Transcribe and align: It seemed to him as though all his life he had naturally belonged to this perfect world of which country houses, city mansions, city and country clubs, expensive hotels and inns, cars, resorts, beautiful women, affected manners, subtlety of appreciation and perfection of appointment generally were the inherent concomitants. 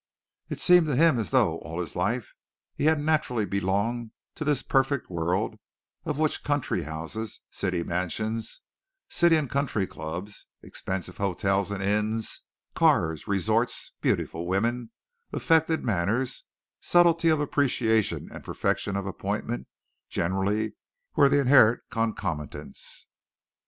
It 0.49 0.59
seemed 0.59 0.87
to 0.87 0.95
him 0.95 1.19
as 1.19 1.29
though 1.29 1.59
all 1.59 1.79
his 1.79 1.95
life 1.95 2.33
he 2.73 2.85
had 2.85 2.99
naturally 2.99 3.45
belonged 3.45 4.09
to 4.33 4.43
this 4.43 4.63
perfect 4.63 5.11
world 5.11 5.59
of 6.05 6.17
which 6.17 6.43
country 6.43 6.81
houses, 6.81 7.41
city 7.51 7.83
mansions, 7.83 8.61
city 9.09 9.35
and 9.35 9.47
country 9.47 9.85
clubs, 9.85 10.47
expensive 10.63 11.17
hotels 11.17 11.69
and 11.69 11.83
inns, 11.83 12.41
cars, 12.73 13.27
resorts, 13.27 13.91
beautiful 14.01 14.47
women, 14.47 14.89
affected 15.31 15.83
manners, 15.85 16.45
subtlety 16.79 17.29
of 17.29 17.39
appreciation 17.39 18.27
and 18.31 18.43
perfection 18.43 18.95
of 18.95 19.05
appointment 19.05 19.67
generally 20.09 20.73
were 21.15 21.29
the 21.29 21.39
inherent 21.39 21.79
concomitants. 21.91 23.07